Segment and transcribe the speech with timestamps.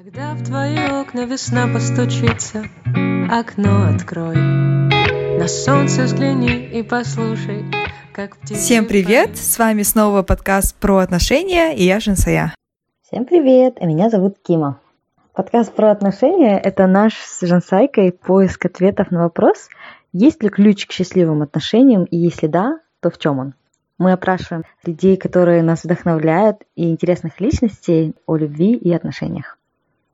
[0.00, 2.62] Когда в твои окна весна постучится,
[3.28, 4.36] окно открой.
[4.36, 7.64] На солнце взгляни и послушай,
[8.12, 9.36] как птицы Всем привет!
[9.36, 12.54] С вами снова подкаст про отношения, и я Женсая.
[13.02, 13.78] Всем привет!
[13.80, 14.78] А меня зовут Кима.
[15.32, 19.68] Подкаст про отношения– это наш с Жансайкой поиск ответов на вопрос,
[20.12, 23.54] есть ли ключ к счастливым отношениям, и если да, то в чем он.
[23.98, 29.57] Мы опрашиваем людей, которые нас вдохновляют, и интересных личностей о любви и отношениях.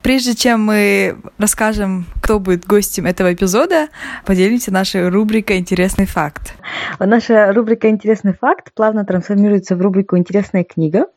[0.05, 3.87] Прежде чем мы расскажем, кто будет гостем этого эпизода,
[4.23, 6.53] поделимся нашей рубрикой «Интересный факт».
[6.99, 11.07] Наша рубрика «Интересный факт» плавно трансформируется в рубрику «Интересная книга»,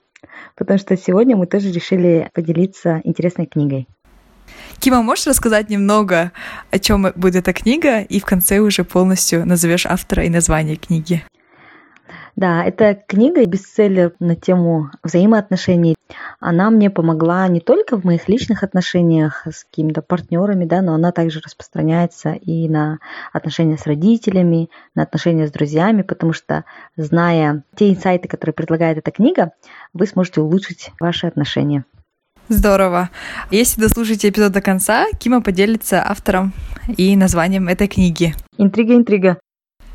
[0.56, 3.88] потому что сегодня мы тоже решили поделиться интересной книгой.
[4.78, 6.32] Кима, можешь рассказать немного,
[6.70, 11.22] о чем будет эта книга, и в конце уже полностью назовешь автора и название книги?
[12.38, 15.96] Да, эта книга бестселлер на тему взаимоотношений.
[16.38, 21.10] Она мне помогла не только в моих личных отношениях с какими-то партнерами, да, но она
[21.10, 23.00] также распространяется и на
[23.32, 26.64] отношения с родителями, на отношения с друзьями, потому что,
[26.96, 29.50] зная те инсайты, которые предлагает эта книга,
[29.92, 31.84] вы сможете улучшить ваши отношения.
[32.48, 33.10] Здорово.
[33.50, 36.52] Если дослушаете эпизод до конца, Кима поделится автором
[36.96, 38.32] и названием этой книги.
[38.58, 39.38] Интрига, интрига.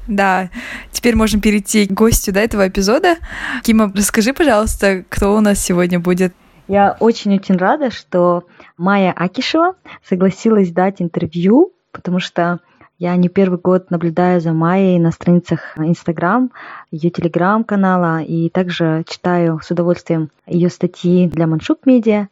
[0.07, 0.49] Да,
[0.91, 3.15] теперь можем перейти к гостю до этого эпизода.
[3.63, 6.33] Кима, расскажи, пожалуйста, кто у нас сегодня будет.
[6.67, 8.45] Я очень-очень рада, что
[8.77, 9.75] Майя Акишева
[10.07, 12.59] согласилась дать интервью, потому что
[12.99, 16.51] я не первый год наблюдаю за Майей на страницах Инстаграм,
[16.89, 22.29] ее телеграм-канала, и также читаю с удовольствием ее статьи для Маншук Медиа.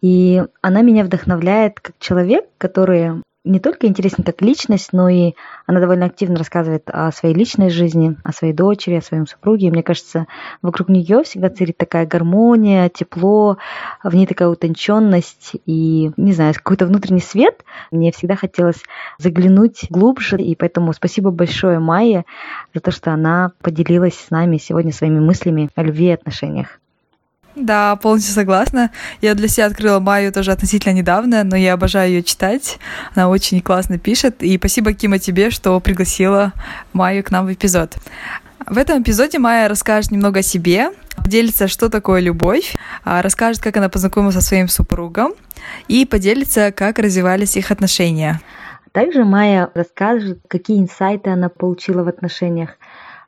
[0.00, 5.34] И она меня вдохновляет как человек, который не только интересен как личность, но и
[5.66, 9.66] она довольно активно рассказывает о своей личной жизни, о своей дочери, о своем супруге.
[9.66, 10.26] И мне кажется,
[10.62, 13.58] вокруг нее всегда царит такая гармония, тепло,
[14.02, 17.64] в ней такая утонченность и, не знаю, какой-то внутренний свет.
[17.90, 18.82] Мне всегда хотелось
[19.18, 22.24] заглянуть глубже, и поэтому спасибо большое Майе
[22.72, 26.80] за то, что она поделилась с нами сегодня своими мыслями о любви и отношениях.
[27.56, 28.90] Да, полностью согласна.
[29.20, 32.78] Я для себя открыла Майю тоже относительно недавно, но я обожаю ее читать.
[33.14, 34.42] Она очень классно пишет.
[34.42, 36.52] И спасибо, Кима, тебе, что пригласила
[36.92, 37.96] Майю к нам в эпизод.
[38.66, 43.76] В этом эпизоде Майя расскажет немного о себе, поделится, что такое любовь, а, расскажет, как
[43.76, 45.34] она познакомилась со своим супругом
[45.86, 48.40] и поделится, как развивались их отношения.
[48.92, 52.78] Также Майя расскажет, какие инсайты она получила в отношениях,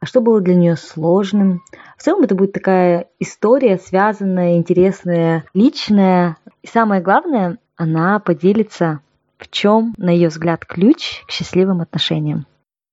[0.00, 1.62] а что было для нее сложным.
[1.96, 6.36] В целом это будет такая история, связанная, интересная, личная.
[6.62, 9.00] И самое главное, она поделится,
[9.38, 12.46] в чем, на ее взгляд, ключ к счастливым отношениям.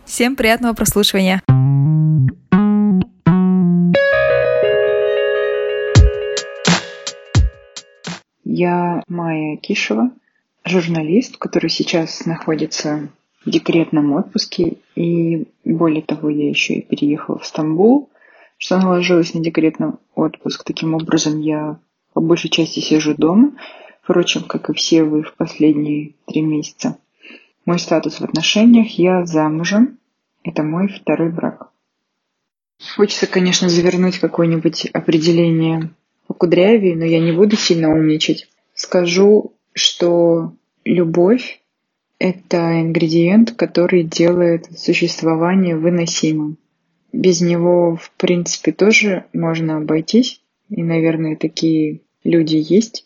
[0.06, 1.42] Всем приятного прослушивания!
[8.44, 10.12] Я Майя Кишева,
[10.66, 13.09] журналист, который сейчас находится
[13.50, 14.78] декретном отпуске.
[14.96, 18.09] И более того, я еще и переехала в Стамбул,
[18.58, 20.64] что наложилось на декретный отпуск.
[20.64, 21.80] Таким образом, я
[22.14, 23.54] по большей части сижу дома.
[24.02, 26.98] Впрочем, как и все вы в последние три месяца.
[27.66, 29.98] Мой статус в отношениях, я замужем.
[30.44, 31.72] Это мой второй брак.
[32.96, 35.92] Хочется, конечно, завернуть какое-нибудь определение
[36.28, 38.50] покудрявее, но я не буду сильно умничать.
[38.75, 41.62] Скажу, что любовь
[42.24, 46.58] это ингредиент, который делает существование выносимым.
[47.12, 50.42] Без него, в принципе, тоже можно обойтись.
[50.70, 53.06] И, наверное, такие люди есть.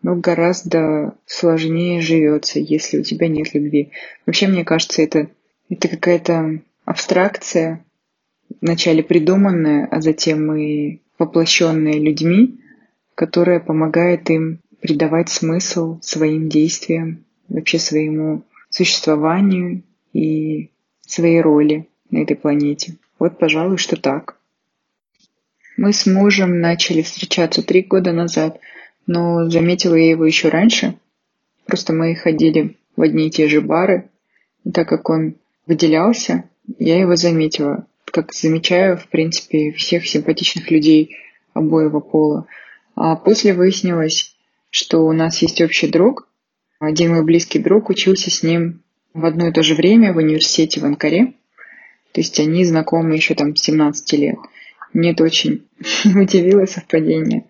[0.00, 3.90] Но гораздо сложнее живется, если у тебя нет любви.
[4.26, 5.28] Вообще, мне кажется, это,
[5.68, 7.84] это какая-то абстракция,
[8.60, 12.60] вначале придуманная, а затем и воплощенная людьми,
[13.16, 20.70] которая помогает им придавать смысл своим действиям, вообще своему существованию и
[21.00, 22.96] своей роли на этой планете.
[23.18, 24.36] Вот, пожалуй, что так.
[25.76, 28.58] Мы с мужем начали встречаться три года назад,
[29.06, 30.98] но заметила я его еще раньше.
[31.66, 34.08] Просто мы ходили в одни и те же бары.
[34.64, 37.86] И так как он выделялся, я его заметила.
[38.04, 41.16] Как замечаю, в принципе, всех симпатичных людей
[41.52, 42.46] обоего пола.
[42.94, 44.34] А после выяснилось,
[44.70, 46.28] что у нас есть общий друг,
[46.78, 48.82] один мой близкий друг учился с ним
[49.14, 51.34] в одно и то же время в университете в Анкаре.
[52.12, 54.36] То есть они знакомы еще там с 17 лет.
[54.92, 55.66] Мне это очень
[56.04, 57.44] удивило совпадение.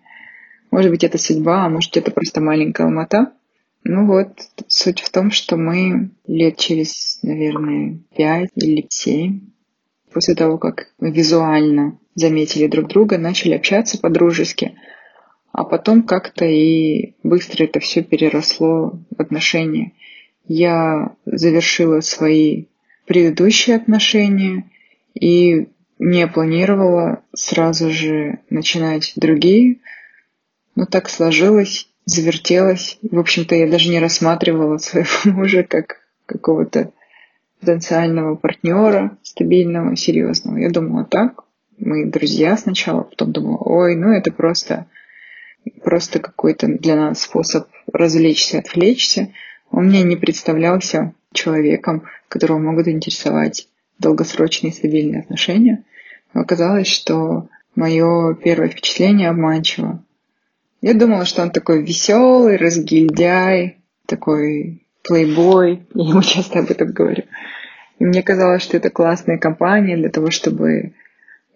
[0.71, 3.31] Может быть, это судьба, а может, это просто маленькая алмата.
[3.83, 9.41] Ну вот, суть в том, что мы лет через, наверное, пять или семь,
[10.11, 14.75] после того, как визуально заметили друг друга, начали общаться по-дружески.
[15.57, 19.93] А потом как-то и быстро это все переросло в отношения.
[20.47, 22.65] Я завершила свои
[23.07, 24.69] предыдущие отношения
[25.19, 29.79] и не планировала сразу же начинать другие,
[30.75, 32.99] но так сложилось, завертелось.
[33.01, 36.91] В общем-то, я даже не рассматривала своего мужа как какого-то
[37.61, 40.57] потенциального партнера, стабильного, серьезного.
[40.57, 41.45] Я думала так,
[41.79, 44.85] мы друзья сначала, потом думала, ой, ну это просто,
[45.83, 49.33] просто какой-то для нас способ развлечься, отвлечься.
[49.71, 53.67] Он мне не представлялся человеком, которого могут интересовать
[53.99, 55.83] долгосрочные стабильные отношения.
[56.33, 60.03] Но оказалось, что мое первое впечатление обманчиво.
[60.81, 65.87] Я думала, что он такой веселый, разгильдяй, такой плейбой.
[65.93, 67.23] Я ему часто об этом говорю.
[67.99, 70.93] И мне казалось, что это классная компания для того, чтобы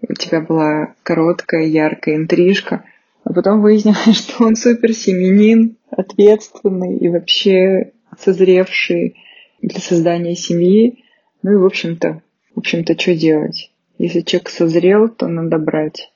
[0.02, 2.84] у тебя была короткая, яркая интрижка.
[3.24, 9.18] А потом выяснилось, что он супер семенин, ответственный и вообще созревший
[9.62, 11.04] для создания семьи.
[11.44, 12.22] Ну и, в общем-то,
[12.56, 13.72] в общем-то, что делать?
[13.98, 16.12] Если человек созрел, то надо брать.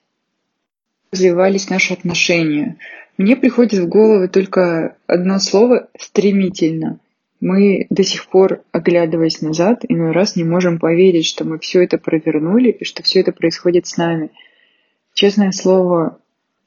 [1.11, 2.77] Развивались наши отношения.
[3.17, 6.99] Мне приходит в голову только одно слово «стремительно».
[7.39, 11.97] Мы до сих пор, оглядываясь назад, иной раз не можем поверить, что мы все это
[11.97, 14.31] провернули и что все это происходит с нами.
[15.13, 16.19] Честное слово,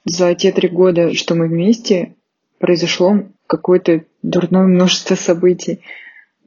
[0.05, 2.15] за те три года, что мы вместе,
[2.59, 5.81] произошло какое-то дурное множество событий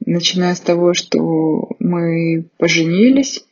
[0.06, 3.44] начиная с того, что мы поженились,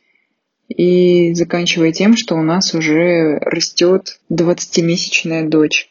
[0.67, 5.89] и заканчивая тем, что у нас уже растет 20-месячная дочь.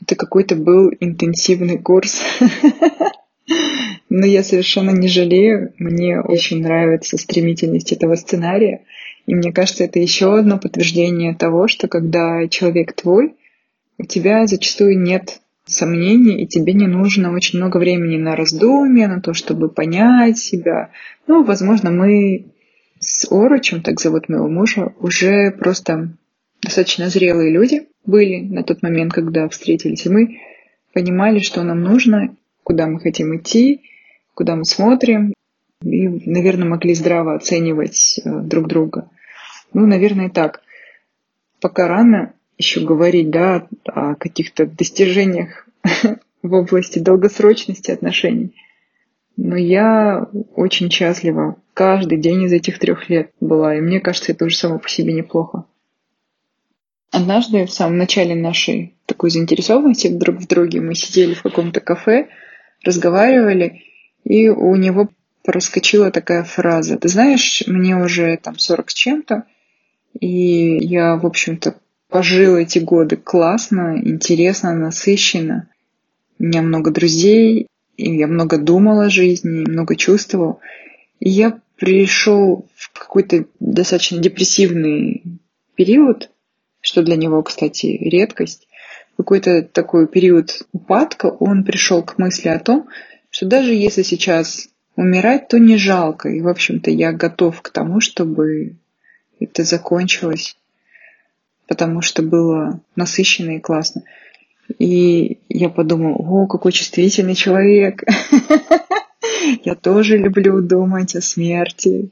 [0.00, 2.22] Это какой-то был интенсивный курс.
[4.08, 5.74] Но я совершенно не жалею.
[5.78, 8.84] Мне очень нравится стремительность этого сценария.
[9.28, 13.34] И мне кажется, это еще одно подтверждение того, что когда человек твой,
[13.98, 19.20] у тебя зачастую нет сомнений, и тебе не нужно очень много времени на раздумья, на
[19.20, 20.92] то, чтобы понять себя.
[21.26, 22.46] Ну, возможно, мы
[23.00, 26.08] с Орочем, так зовут моего мужа, уже просто
[26.62, 30.40] достаточно зрелые люди были на тот момент, когда встретились, и мы
[30.94, 33.82] понимали, что нам нужно, куда мы хотим идти,
[34.32, 35.34] куда мы смотрим,
[35.82, 39.10] и, наверное, могли здраво оценивать э, друг друга.
[39.72, 40.62] Ну, наверное, так.
[41.60, 45.68] Пока рано еще говорить, да, о каких-то достижениях
[46.42, 48.54] в области долгосрочности отношений.
[49.36, 50.26] Но я
[50.56, 51.56] очень счастлива.
[51.74, 53.76] Каждый день из этих трех лет была.
[53.76, 55.64] И мне кажется, это уже само по себе неплохо.
[57.10, 62.28] Однажды, в самом начале нашей такой заинтересованности друг в друге, мы сидели в каком-то кафе,
[62.84, 63.82] разговаривали,
[64.24, 65.08] и у него
[65.42, 66.98] проскочила такая фраза.
[66.98, 69.44] Ты знаешь, мне уже там 40 с чем-то,
[70.18, 71.76] и я, в общем-то,
[72.08, 75.68] пожил эти годы классно, интересно, насыщенно.
[76.38, 77.66] У меня много друзей,
[77.96, 80.60] и я много думал о жизни, много чувствовал.
[81.20, 85.22] И я пришел в какой-то достаточно депрессивный
[85.74, 86.30] период,
[86.80, 88.68] что для него, кстати, редкость.
[89.16, 92.88] Какой-то такой период упадка, он пришел к мысли о том,
[93.30, 96.28] что даже если сейчас умирать, то не жалко.
[96.28, 98.76] И, в общем-то, я готов к тому, чтобы
[99.40, 100.56] это закончилось
[101.68, 104.02] потому что было насыщенно и классно.
[104.78, 108.02] И я подумала, о, какой чувствительный человек.
[109.64, 112.10] Я тоже люблю думать о смерти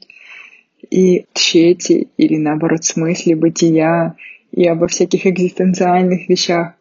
[0.89, 4.15] и тщете, или наоборот смысле бытия,
[4.51, 6.73] и обо всяких экзистенциальных вещах.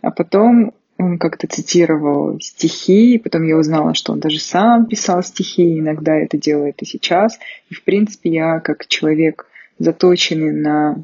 [0.00, 5.22] А потом он как-то цитировал стихи, и потом я узнала, что он даже сам писал
[5.22, 7.38] стихи, иногда это делает и сейчас.
[7.70, 9.46] И, в принципе, я как человек,
[9.78, 11.02] заточенный на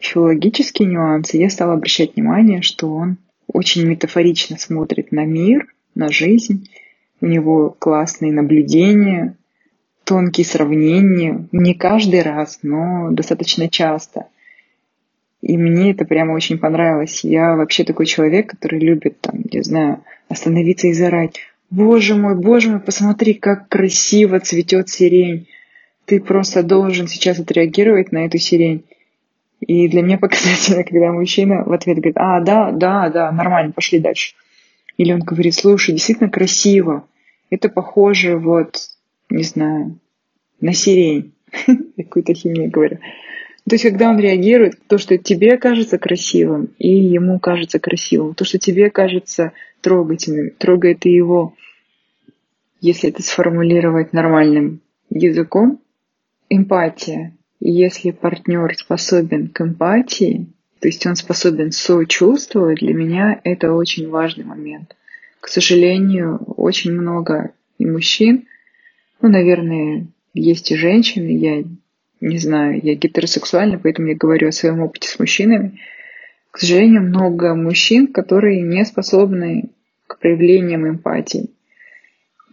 [0.00, 6.68] филологические нюансы, я стала обращать внимание, что он очень метафорично смотрит на мир, на жизнь.
[7.20, 9.36] У него классные наблюдения,
[10.04, 11.46] тонкие сравнения.
[11.52, 14.26] Не каждый раз, но достаточно часто.
[15.42, 17.24] И мне это прямо очень понравилось.
[17.24, 21.40] Я вообще такой человек, который любит, там, не знаю, остановиться и зарать.
[21.70, 25.48] Боже мой, боже мой, посмотри, как красиво цветет сирень.
[26.06, 28.84] Ты просто должен сейчас отреагировать на эту сирень.
[29.60, 33.98] И для меня показательно, когда мужчина в ответ говорит, а, да, да, да, нормально, пошли
[33.98, 34.34] дальше.
[34.96, 37.06] Или он говорит, слушай, действительно красиво.
[37.50, 38.76] Это похоже, вот,
[39.28, 39.98] не знаю,
[40.60, 41.32] на сирень.
[41.96, 42.98] Какую-то химию говорю.
[43.68, 48.44] То есть, когда он реагирует, то, что тебе кажется красивым, и ему кажется красивым, то,
[48.44, 51.54] что тебе кажется трогательным, трогает и его.
[52.80, 55.80] Если это сформулировать нормальным языком,
[56.48, 60.46] эмпатия если партнер способен к эмпатии
[60.80, 62.80] То есть он способен сочувствовать.
[62.80, 64.94] Для меня это очень важный момент.
[65.40, 68.46] К сожалению, очень много и мужчин,
[69.20, 71.64] ну, наверное, есть и женщины, я
[72.20, 75.78] не знаю, я гетеросексуальна, поэтому я говорю о своем опыте с мужчинами.
[76.50, 79.70] К сожалению, много мужчин, которые не способны
[80.06, 81.50] к проявлениям эмпатии.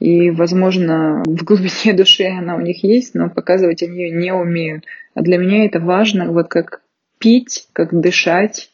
[0.03, 4.83] И, возможно, в глубине души она у них есть, но показывать они ее не умеют.
[5.13, 6.81] А для меня это важно, вот как
[7.19, 8.69] пить, как дышать,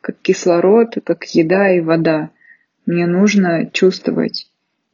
[0.00, 2.30] как кислород, как еда и вода.
[2.86, 4.50] Мне нужно чувствовать.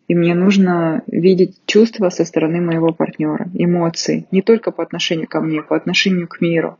[0.06, 5.40] И мне нужно видеть чувства со стороны моего партнера, эмоции, не только по отношению ко
[5.40, 6.78] мне, по отношению к миру.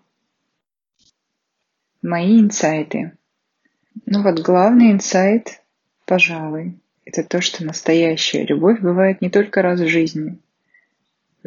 [2.02, 3.12] Мои инсайты.
[4.04, 5.62] Ну вот главный инсайт,
[6.04, 6.74] пожалуй,
[7.04, 10.38] это то, что настоящая любовь бывает не только раз в жизни.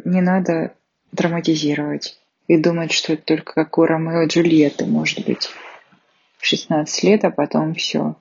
[0.04, 0.74] Не надо
[1.12, 5.48] драматизировать и думать, что это только как у Ромео и Джульетты, может быть,
[6.38, 8.16] в 16 лет, а потом все,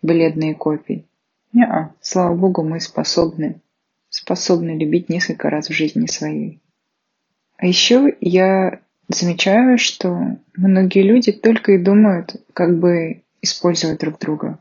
[0.00, 1.06] бледные копии.
[1.52, 3.60] Не, слава богу, мы способны,
[4.08, 6.60] способны любить несколько раз в жизни своей.
[7.56, 14.58] А еще я замечаю, что многие люди только и думают, как бы использовать друг друга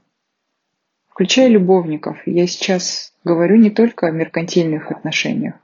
[1.11, 2.17] включая любовников.
[2.25, 5.55] Я сейчас говорю не только о меркантильных отношениях.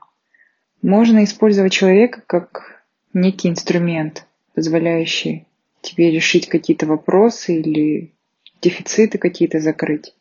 [0.82, 5.46] Можно использовать человека как некий инструмент, позволяющий
[5.80, 8.14] тебе решить какие-то вопросы или
[8.60, 10.14] дефициты какие-то закрыть.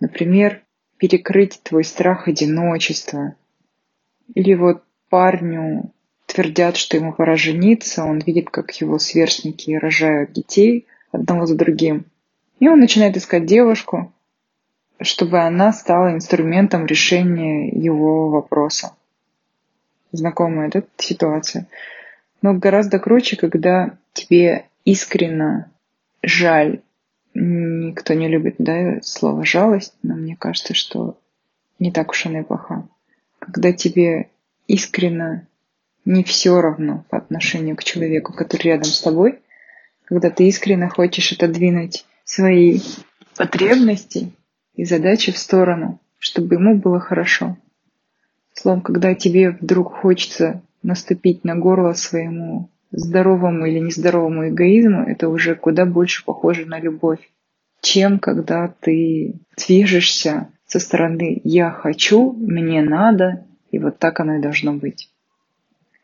[0.00, 0.62] Например,
[0.98, 3.34] перекрыть твой страх одиночества.
[4.34, 5.92] Или вот парню
[6.26, 12.04] твердят, что ему пора жениться, он видит, как его сверстники рожают детей одного за другим.
[12.60, 14.12] И он начинает искать девушку,
[15.00, 18.94] чтобы она стала инструментом решения его вопроса.
[20.12, 21.66] Знакомая эта ситуация.
[22.42, 25.70] Но гораздо круче, когда тебе искренно
[26.22, 26.80] жаль.
[27.34, 31.18] Никто не любит да, слово жалость, но мне кажется, что
[31.78, 32.88] не так уж она и плоха.
[33.38, 34.28] Когда тебе
[34.66, 35.46] искренно
[36.04, 39.40] не все равно по отношению к человеку, который рядом с тобой,
[40.04, 42.80] когда ты искренне хочешь отодвинуть свои
[43.36, 44.32] потребности
[44.78, 47.56] и задачи в сторону, чтобы ему было хорошо.
[48.54, 55.56] Словом, когда тебе вдруг хочется наступить на горло своему здоровому или нездоровому эгоизму, это уже
[55.56, 57.18] куда больше похоже на любовь,
[57.80, 64.40] чем когда ты движешься со стороны «я хочу», «мне надо», и вот так оно и
[64.40, 65.10] должно быть.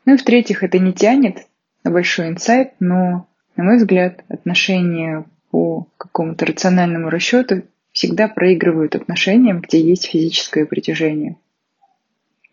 [0.05, 1.47] Ну и в-третьих, это не тянет
[1.85, 7.63] на большой инсайт, но, на мой взгляд, отношения по какому-то рациональному расчету
[7.95, 11.37] всегда проигрывают отношениям, где есть физическое притяжение.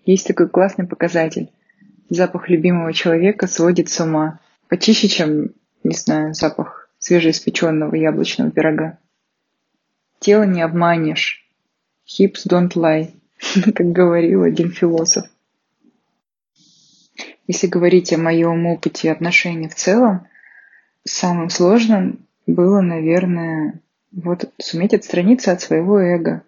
[0.05, 1.50] Есть такой классный показатель.
[2.10, 4.39] Запах любимого человека сводит с ума.
[4.69, 5.50] Почище, чем,
[5.83, 9.00] не знаю, запах свежеиспеченного яблочного пирога.
[10.19, 11.43] Тело не обманешь.
[12.05, 13.12] Hips don't lie,
[13.74, 15.25] как говорил один философ.
[17.48, 20.27] Если говорить о моем опыте отношений в целом,
[21.03, 23.81] самым сложным было, наверное,
[24.12, 26.44] вот суметь отстраниться от своего эго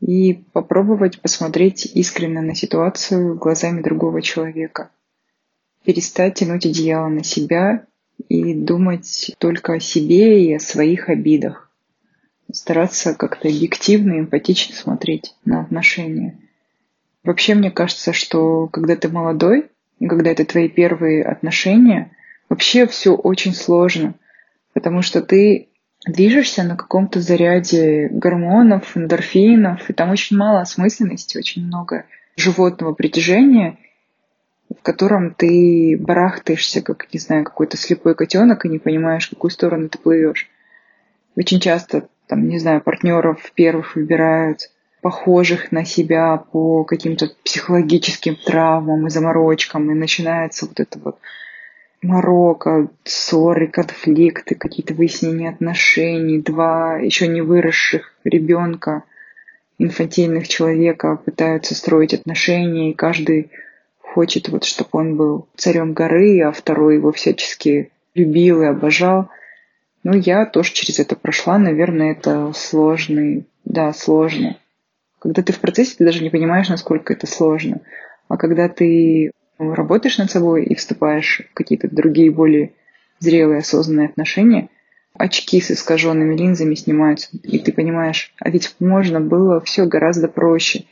[0.00, 4.90] и попробовать посмотреть искренне на ситуацию глазами другого человека.
[5.84, 7.86] Перестать тянуть одеяло на себя
[8.28, 11.70] и думать только о себе и о своих обидах.
[12.52, 16.38] Стараться как-то объективно и эмпатично смотреть на отношения.
[17.22, 22.14] Вообще, мне кажется, что когда ты молодой, и когда это твои первые отношения,
[22.48, 24.14] вообще все очень сложно,
[24.74, 25.68] потому что ты
[26.06, 32.04] движешься на каком-то заряде гормонов, эндорфинов, и там очень мало осмысленности, очень много
[32.36, 33.78] животного притяжения,
[34.70, 39.50] в котором ты барахтаешься, как, не знаю, какой-то слепой котенок и не понимаешь, в какую
[39.50, 40.48] сторону ты плывешь.
[41.36, 44.70] Очень часто, там, не знаю, партнеров первых выбирают
[45.00, 51.18] похожих на себя по каким-то психологическим травмам и заморочкам, и начинается вот это вот
[52.04, 59.04] Марокко, ссоры, конфликты, какие-то выяснения отношений, два еще не выросших ребенка,
[59.78, 63.50] инфантильных человека пытаются строить отношения, и каждый
[63.98, 69.30] хочет, вот, чтобы он был царем горы, а второй его всячески любил и обожал.
[70.02, 74.58] Ну, я тоже через это прошла, наверное, это сложный, да, сложно.
[75.20, 77.80] Когда ты в процессе, ты даже не понимаешь, насколько это сложно.
[78.28, 82.72] А когда ты работаешь над собой и вступаешь в какие-то другие более
[83.18, 84.68] зрелые, осознанные отношения,
[85.14, 90.84] очки с искаженными линзами снимаются, и ты понимаешь, а ведь можно было все гораздо проще.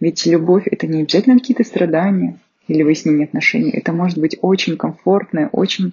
[0.00, 3.70] Ведь любовь— это не обязательно какие-то страдания или выяснение отношений.
[3.70, 5.92] Это может быть очень комфортное, очень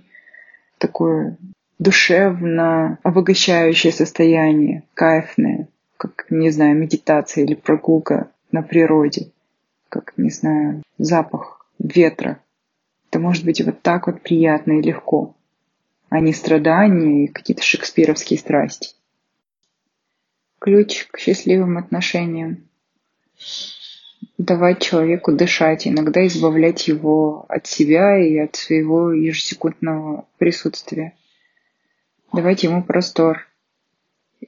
[0.77, 1.37] такое
[1.79, 5.67] душевно обогащающее состояние, кайфное,
[5.97, 9.31] как, не знаю, медитация или прогулка на природе,
[9.89, 12.43] как, не знаю, запах ветра.
[13.09, 15.35] Это может быть вот так вот приятно и легко,
[16.09, 18.95] а не страдания и какие-то шекспировские страсти.
[20.59, 22.67] Ключ к счастливым отношениям
[24.37, 31.13] давать человеку дышать, иногда избавлять его от себя и от своего ежесекундного присутствия.
[32.33, 33.47] Давать ему простор.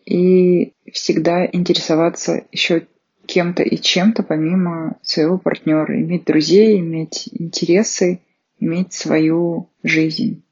[0.06, 2.88] И всегда интересоваться еще
[3.30, 6.00] кем-то и чем-то помимо своего партнера.
[6.02, 8.22] Иметь друзей, иметь интересы,
[8.60, 10.44] иметь свою жизнь.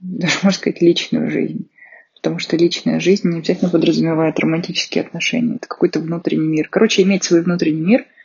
[0.00, 1.70] Даже, можно сказать, личную жизнь.
[2.14, 5.56] Потому что личная жизнь не обязательно подразумевает романтические отношения.
[5.56, 6.68] Это какой-то внутренний мир.
[6.68, 8.06] Короче, иметь свой внутренний мир–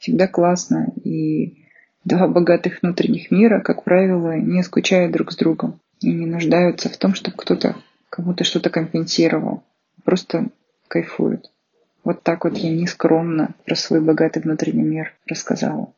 [0.00, 0.92] всегда классно.
[1.04, 1.66] И
[2.04, 6.96] два богатых внутренних мира, как правило, не скучают друг с другом и не нуждаются в
[6.96, 7.76] том, чтобы кто-то
[8.08, 9.62] кому-то что-то компенсировал.
[10.02, 10.48] Просто
[10.88, 11.52] кайфуют.
[12.04, 15.92] Вот так вот я нескромно про свой богатый внутренний мир рассказала.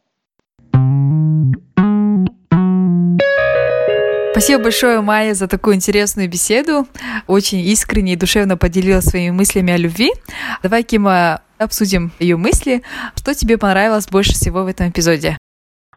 [4.32, 6.86] Спасибо большое, Майя, за такую интересную беседу.
[7.26, 10.10] Очень искренне и душевно поделилась своими мыслями о любви.
[10.62, 12.82] Давай, Кима, обсудим ее мысли.
[13.14, 15.38] Что тебе понравилось больше всего в этом эпизоде?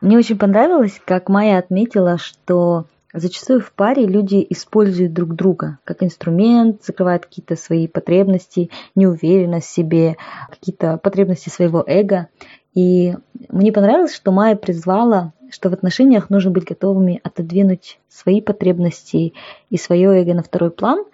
[0.01, 2.85] Мне очень понравилось, как Майя отметила, что
[3.17, 9.73] Зачастую в паре люди используют друг друга как инструмент, закрывают какие-то свои потребности, неуверенность в
[9.73, 10.17] себе,
[10.49, 12.27] какие-то потребности своего эго.
[12.73, 13.15] И
[13.47, 19.33] мне понравилось, что Майя призвала, что в отношениях нужно быть готовыми отодвинуть свои потребности
[19.69, 21.05] и свое эго на второй план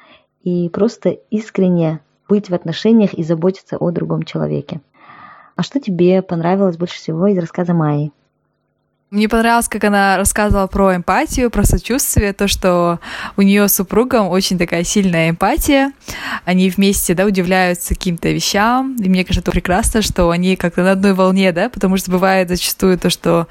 [0.41, 4.81] и просто искренне быть в отношениях и заботиться о другом человеке.
[5.55, 8.11] А что тебе понравилось больше всего из рассказа Майи?
[9.11, 13.01] Мне понравилось, как она рассказывала про эмпатию, про сочувствие, то, что
[13.35, 15.91] у нее с супругом очень такая сильная эмпатия.
[16.45, 18.95] Они вместе, да, удивляются каким-то вещам.
[18.95, 22.47] И мне кажется, это прекрасно, что они как-то на одной волне, да, потому что бывает
[22.47, 23.49] зачастую то, что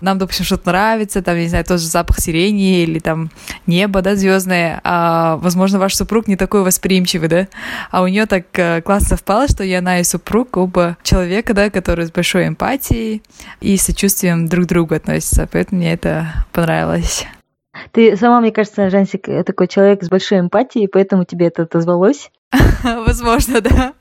[0.00, 3.32] нам, допустим, что-то нравится, там, я не знаю, тот же запах сирени или там
[3.66, 7.48] небо, да, звездное, а, возможно, ваш супруг не такой восприимчивый, да,
[7.90, 11.68] а у нее так э, классно совпало, что и она, и супруг оба человека, да,
[11.68, 13.24] которые с большой эмпатией
[13.60, 17.26] и сочувствием друг друга относится, поэтому мне это понравилось.
[17.92, 22.30] Ты сама, мне кажется, Жансик, такой человек с большой эмпатией, поэтому тебе это отозвалось?
[22.82, 23.94] Возможно, да.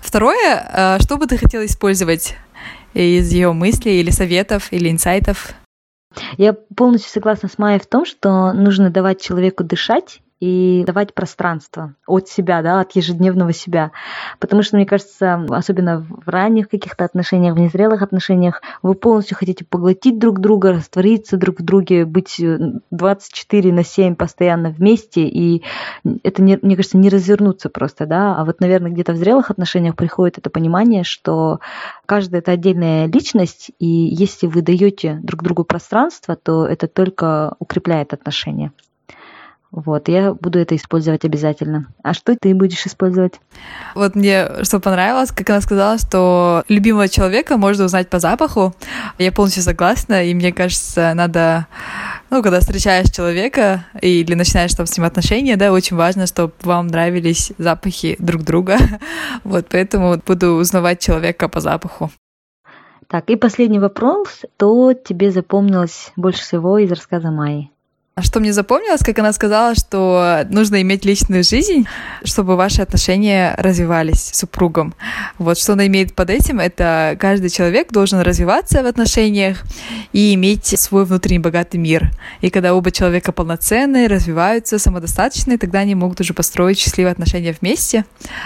[0.00, 2.36] Второе, э, что бы ты хотела использовать
[2.92, 5.54] из ее мыслей или советов или инсайтов?
[6.36, 11.94] Я полностью согласна с Майей в том, что нужно давать человеку дышать и давать пространство
[12.06, 13.92] от себя, да, от ежедневного себя.
[14.40, 19.64] Потому что, мне кажется, особенно в ранних каких-то отношениях, в незрелых отношениях, вы полностью хотите
[19.64, 22.40] поглотить друг друга, раствориться друг в друге, быть
[22.90, 25.62] 24 на 7 постоянно вместе, и
[26.22, 29.96] это, не, мне кажется, не развернуться просто, да, а вот, наверное, где-то в зрелых отношениях
[29.96, 31.60] приходит это понимание, что
[32.06, 38.12] каждая это отдельная личность, и если вы даете друг другу пространство, то это только укрепляет
[38.12, 38.72] отношения.
[39.74, 41.88] Вот, я буду это использовать обязательно.
[42.04, 43.40] А что ты будешь использовать?
[43.96, 48.72] Вот мне что понравилось, как она сказала, что любимого человека можно узнать по запаху.
[49.18, 51.66] Я полностью согласна, и мне кажется, надо
[52.30, 56.86] ну, когда встречаешь человека или начинаешь там с ним отношения, да, очень важно, чтобы вам
[56.86, 58.76] нравились запахи друг друга.
[59.42, 62.10] Вот, поэтому буду узнавать человека по запаху.
[63.08, 64.42] Так, и последний вопрос.
[64.56, 67.70] Что тебе запомнилось больше всего из рассказа Майи?
[68.16, 71.88] А что мне запомнилось, как она сказала, что нужно иметь личную жизнь,
[72.22, 74.94] чтобы ваши отношения развивались с супругом.
[75.38, 79.64] Вот что она имеет под этим, это каждый человек должен развиваться в отношениях
[80.12, 82.12] и иметь свой внутренний богатый мир.
[82.40, 88.04] И когда оба человека полноценные, развиваются, самодостаточные, тогда они могут уже построить счастливые отношения вместе.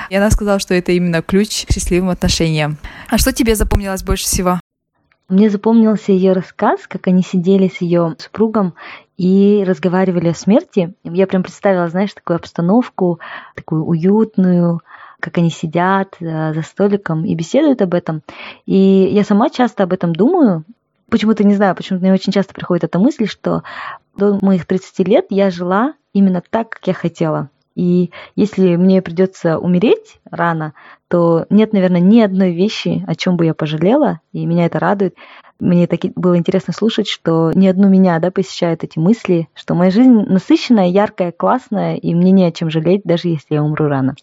[0.09, 2.78] И она сказала, что это именно ключ к счастливым отношениям.
[3.11, 4.61] А что тебе запомнилось больше всего?
[5.28, 8.72] Мне запомнился ее рассказ, как они сидели с ее супругом
[9.18, 10.94] и разговаривали о смерти.
[11.04, 13.20] Я прям представила, знаешь, такую обстановку,
[13.54, 14.80] такую уютную,
[15.20, 18.22] как они сидят э, за столиком и беседуют об этом.
[18.64, 18.76] И
[19.12, 20.64] я сама часто об этом думаю.
[21.10, 23.64] Почему-то не знаю, почему-то мне очень часто приходит эта мысль, что
[24.16, 27.50] до моих 30 лет я жила именно так, как я хотела.
[27.78, 30.74] И если мне придется умереть рано,
[31.06, 35.14] то нет, наверное, ни одной вещи, о чем бы я пожалела, и меня это радует.
[35.60, 39.92] Мне так было интересно слушать, что ни одну меня да, посещают эти мысли, что моя
[39.92, 44.16] жизнь насыщенная, яркая, классная, и мне не о чем жалеть, даже если я умру рано.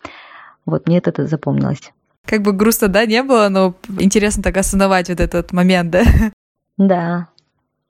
[0.65, 1.93] Вот мне это запомнилось.
[2.25, 6.03] Как бы грустно, да, не было, но интересно так осознавать вот этот момент, да?
[6.77, 7.29] Да.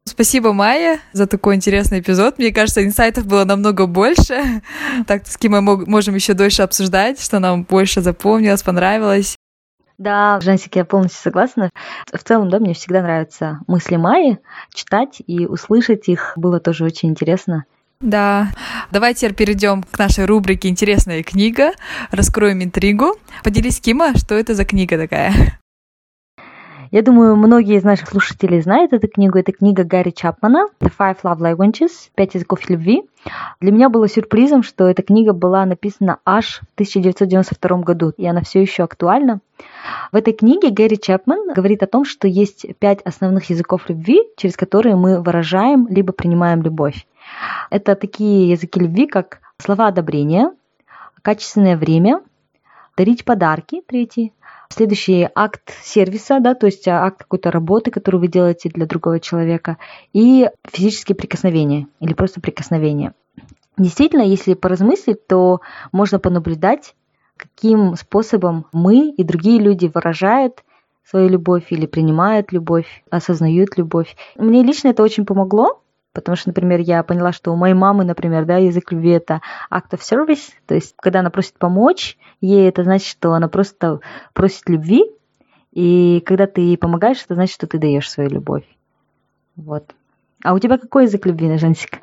[0.07, 2.37] Спасибо, Майя, за такой интересный эпизод.
[2.37, 4.61] Мне кажется, инсайтов было намного больше.
[5.07, 9.35] Так, с кем мы можем еще дольше обсуждать, что нам больше запомнилось, понравилось.
[9.97, 11.69] Да, Жансик, я полностью согласна.
[12.13, 14.39] В целом, да, мне всегда нравятся мысли Майи,
[14.73, 17.65] читать и услышать их было тоже очень интересно.
[17.99, 18.49] Да.
[18.91, 21.71] Давайте теперь перейдем к нашей рубрике «Интересная книга».
[22.11, 23.15] Раскроем интригу.
[23.43, 25.59] Поделись, Кима, что это за книга такая?
[26.95, 29.37] Я думаю, многие из наших слушателей знают эту книгу.
[29.37, 33.03] Это книга Гарри Чапмана «The Five Love Languages» «Пять языков любви».
[33.59, 38.39] Для меня было сюрпризом, что эта книга была написана аж в 1992 году, и она
[38.43, 39.41] все еще актуальна.
[40.13, 44.55] В этой книге Гэри Чапман говорит о том, что есть пять основных языков любви, через
[44.55, 47.05] которые мы выражаем либо принимаем любовь.
[47.71, 50.49] Это такие языки любви, как слова одобрения,
[51.23, 52.21] качественное время,
[52.95, 54.31] дарить подарки, третий,
[54.69, 59.77] следующий акт сервиса, да, то есть акт какой-то работы, которую вы делаете для другого человека,
[60.13, 63.13] и физические прикосновения или просто прикосновения.
[63.77, 65.59] Действительно, если поразмыслить, то
[65.91, 66.95] можно понаблюдать,
[67.35, 70.63] каким способом мы и другие люди выражают
[71.03, 74.15] свою любовь или принимают любовь, осознают любовь.
[74.37, 75.81] Мне лично это очень помогло,
[76.15, 79.91] Потому что, например, я поняла, что у моей мамы, например, да, язык любви это act
[79.91, 83.99] of service, то есть когда она просит помочь, ей это значит, что она просто
[84.33, 85.03] просит любви,
[85.73, 88.63] и когда ты ей помогаешь, это значит, что ты даешь свою любовь.
[89.57, 89.93] Вот.
[90.41, 91.99] А у тебя какой язык любви, Жансик?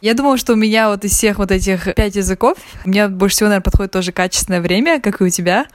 [0.00, 3.48] Я думаю, что у меня вот из всех вот этих пять языков, мне больше всего,
[3.50, 5.66] наверное, подходит тоже качественное время, как и у тебя.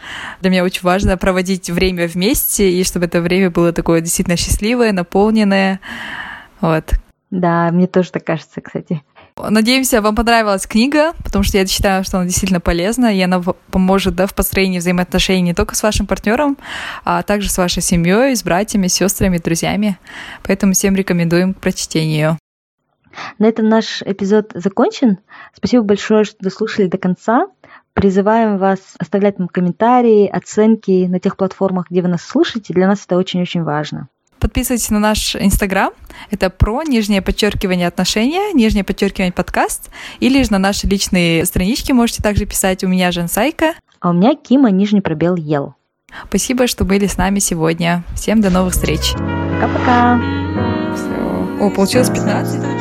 [0.41, 4.91] Для меня очень важно проводить время вместе, и чтобы это время было такое действительно счастливое,
[4.91, 5.79] наполненное.
[6.59, 6.93] Вот.
[7.31, 9.03] Да, мне тоже так кажется, кстати.
[9.37, 14.15] Надеемся, вам понравилась книга, потому что я считаю, что она действительно полезна, и она поможет
[14.15, 16.57] да, в построении взаимоотношений не только с вашим партнером,
[17.05, 19.97] а также с вашей семьей, с братьями, сестрами, друзьями.
[20.43, 22.37] Поэтому всем рекомендуем к прочтению.
[23.37, 25.19] На этом наш эпизод закончен.
[25.53, 27.47] Спасибо большое, что дослушали до конца.
[27.93, 32.73] Призываем вас оставлять нам комментарии, оценки на тех платформах, где вы нас слушаете.
[32.73, 34.09] Для нас это очень-очень важно.
[34.39, 35.91] Подписывайтесь на наш инстаграм.
[36.31, 39.89] Это про нижнее подчеркивание отношения, нижнее подчеркивание подкаст.
[40.19, 42.83] Или же на наши личные странички можете также писать.
[42.83, 43.73] У меня Сайка.
[43.99, 45.75] А у меня Кима, нижний пробел ел.
[46.27, 48.03] Спасибо, что были с нами сегодня.
[48.15, 49.13] Всем до новых встреч.
[49.13, 50.19] Пока-пока.
[50.95, 51.65] Все.
[51.65, 52.79] О, получилось 15.